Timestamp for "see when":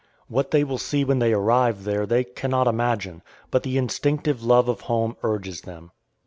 0.79-1.19